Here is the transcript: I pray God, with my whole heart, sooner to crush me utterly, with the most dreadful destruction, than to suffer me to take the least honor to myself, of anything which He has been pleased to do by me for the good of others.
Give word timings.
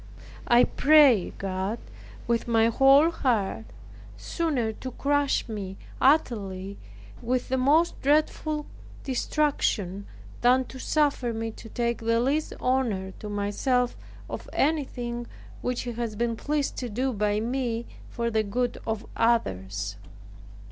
I 0.47 0.63
pray 0.63 1.29
God, 1.37 1.77
with 2.25 2.47
my 2.47 2.69
whole 2.69 3.11
heart, 3.11 3.65
sooner 4.17 4.73
to 4.73 4.89
crush 4.89 5.47
me 5.47 5.77
utterly, 6.01 6.79
with 7.21 7.49
the 7.49 7.57
most 7.59 8.01
dreadful 8.01 8.65
destruction, 9.03 10.07
than 10.41 10.65
to 10.65 10.79
suffer 10.79 11.33
me 11.33 11.51
to 11.51 11.69
take 11.69 11.99
the 11.99 12.19
least 12.19 12.53
honor 12.59 13.11
to 13.19 13.29
myself, 13.29 13.95
of 14.27 14.49
anything 14.53 15.27
which 15.61 15.81
He 15.81 15.91
has 15.91 16.15
been 16.15 16.35
pleased 16.35 16.77
to 16.77 16.89
do 16.89 17.13
by 17.13 17.39
me 17.39 17.85
for 18.09 18.31
the 18.31 18.41
good 18.41 18.79
of 18.87 19.05
others. 19.15 19.97